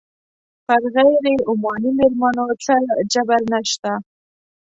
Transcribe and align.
پر 0.65 0.83
غیر 0.95 1.37
عماني 1.51 1.91
مېرمنو 1.97 2.45
څه 2.63 2.75
جبر 3.11 3.41
نه 3.51 3.59
شته. 3.71 3.93